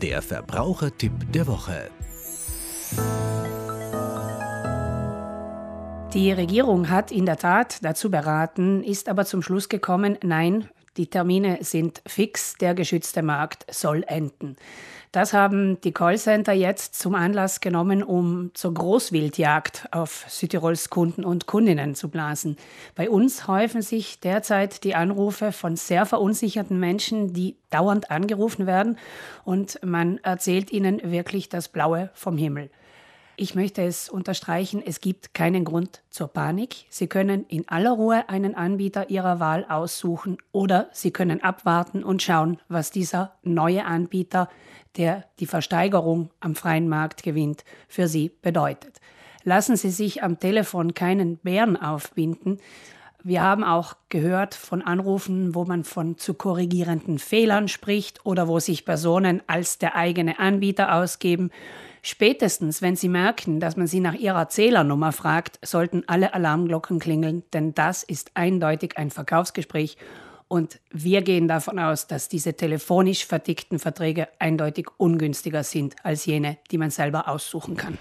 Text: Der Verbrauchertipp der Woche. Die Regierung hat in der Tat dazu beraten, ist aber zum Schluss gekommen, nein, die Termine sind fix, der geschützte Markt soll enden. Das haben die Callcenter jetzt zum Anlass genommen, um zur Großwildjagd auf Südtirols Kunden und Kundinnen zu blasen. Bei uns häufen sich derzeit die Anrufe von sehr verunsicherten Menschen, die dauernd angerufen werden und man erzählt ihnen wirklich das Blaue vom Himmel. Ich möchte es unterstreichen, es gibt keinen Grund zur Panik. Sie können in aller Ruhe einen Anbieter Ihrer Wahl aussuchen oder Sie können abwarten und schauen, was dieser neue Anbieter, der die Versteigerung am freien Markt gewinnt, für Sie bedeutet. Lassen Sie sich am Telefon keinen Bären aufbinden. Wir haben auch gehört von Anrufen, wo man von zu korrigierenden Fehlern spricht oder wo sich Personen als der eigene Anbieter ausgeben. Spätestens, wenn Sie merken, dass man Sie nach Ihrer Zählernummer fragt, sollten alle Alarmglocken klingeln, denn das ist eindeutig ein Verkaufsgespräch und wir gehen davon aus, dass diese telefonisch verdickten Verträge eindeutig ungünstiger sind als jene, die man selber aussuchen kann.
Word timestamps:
Der 0.00 0.22
Verbrauchertipp 0.22 1.32
der 1.32 1.46
Woche. 1.46 1.90
Die 6.14 6.30
Regierung 6.30 6.90
hat 6.90 7.10
in 7.10 7.24
der 7.24 7.38
Tat 7.38 7.78
dazu 7.82 8.10
beraten, 8.10 8.82
ist 8.84 9.08
aber 9.08 9.24
zum 9.24 9.40
Schluss 9.40 9.68
gekommen, 9.68 10.18
nein, 10.22 10.68
die 10.96 11.06
Termine 11.06 11.58
sind 11.62 12.02
fix, 12.06 12.54
der 12.54 12.74
geschützte 12.74 13.22
Markt 13.22 13.64
soll 13.72 14.04
enden. 14.06 14.56
Das 15.12 15.34
haben 15.34 15.78
die 15.82 15.92
Callcenter 15.92 16.54
jetzt 16.54 16.94
zum 16.94 17.14
Anlass 17.14 17.60
genommen, 17.60 18.02
um 18.02 18.50
zur 18.54 18.72
Großwildjagd 18.72 19.88
auf 19.90 20.24
Südtirols 20.28 20.88
Kunden 20.88 21.22
und 21.22 21.46
Kundinnen 21.46 21.94
zu 21.94 22.08
blasen. 22.08 22.56
Bei 22.94 23.10
uns 23.10 23.46
häufen 23.46 23.82
sich 23.82 24.20
derzeit 24.20 24.84
die 24.84 24.94
Anrufe 24.94 25.52
von 25.52 25.76
sehr 25.76 26.06
verunsicherten 26.06 26.80
Menschen, 26.80 27.34
die 27.34 27.56
dauernd 27.68 28.10
angerufen 28.10 28.66
werden 28.66 28.96
und 29.44 29.78
man 29.84 30.16
erzählt 30.18 30.72
ihnen 30.72 31.02
wirklich 31.04 31.50
das 31.50 31.68
Blaue 31.68 32.10
vom 32.14 32.38
Himmel. 32.38 32.70
Ich 33.36 33.54
möchte 33.54 33.82
es 33.82 34.10
unterstreichen, 34.10 34.82
es 34.84 35.00
gibt 35.00 35.32
keinen 35.32 35.64
Grund 35.64 36.02
zur 36.10 36.28
Panik. 36.28 36.84
Sie 36.90 37.06
können 37.06 37.46
in 37.48 37.66
aller 37.66 37.92
Ruhe 37.92 38.28
einen 38.28 38.54
Anbieter 38.54 39.08
Ihrer 39.08 39.40
Wahl 39.40 39.64
aussuchen 39.68 40.36
oder 40.52 40.90
Sie 40.92 41.12
können 41.12 41.42
abwarten 41.42 42.04
und 42.04 42.22
schauen, 42.22 42.58
was 42.68 42.90
dieser 42.90 43.36
neue 43.42 43.86
Anbieter, 43.86 44.50
der 44.98 45.24
die 45.40 45.46
Versteigerung 45.46 46.30
am 46.40 46.54
freien 46.54 46.90
Markt 46.90 47.22
gewinnt, 47.22 47.64
für 47.88 48.06
Sie 48.06 48.30
bedeutet. 48.42 49.00
Lassen 49.44 49.76
Sie 49.76 49.90
sich 49.90 50.22
am 50.22 50.38
Telefon 50.38 50.92
keinen 50.92 51.38
Bären 51.38 51.80
aufbinden. 51.80 52.58
Wir 53.24 53.42
haben 53.42 53.64
auch 53.64 53.94
gehört 54.10 54.54
von 54.54 54.82
Anrufen, 54.82 55.54
wo 55.54 55.64
man 55.64 55.84
von 55.84 56.18
zu 56.18 56.34
korrigierenden 56.34 57.18
Fehlern 57.18 57.68
spricht 57.68 58.26
oder 58.26 58.46
wo 58.46 58.58
sich 58.58 58.84
Personen 58.84 59.42
als 59.46 59.78
der 59.78 59.96
eigene 59.96 60.38
Anbieter 60.38 60.94
ausgeben. 60.94 61.50
Spätestens, 62.04 62.82
wenn 62.82 62.96
Sie 62.96 63.08
merken, 63.08 63.60
dass 63.60 63.76
man 63.76 63.86
Sie 63.86 64.00
nach 64.00 64.14
Ihrer 64.14 64.48
Zählernummer 64.48 65.12
fragt, 65.12 65.60
sollten 65.64 66.02
alle 66.08 66.34
Alarmglocken 66.34 66.98
klingeln, 66.98 67.44
denn 67.52 67.74
das 67.74 68.02
ist 68.02 68.32
eindeutig 68.34 68.98
ein 68.98 69.10
Verkaufsgespräch 69.10 69.96
und 70.52 70.80
wir 70.90 71.22
gehen 71.22 71.48
davon 71.48 71.78
aus, 71.78 72.08
dass 72.08 72.28
diese 72.28 72.52
telefonisch 72.52 73.24
verdickten 73.24 73.78
Verträge 73.78 74.28
eindeutig 74.38 74.88
ungünstiger 74.98 75.62
sind 75.64 75.94
als 76.02 76.26
jene, 76.26 76.58
die 76.70 76.76
man 76.76 76.90
selber 76.90 77.26
aussuchen 77.28 77.76
kann. 77.76 77.96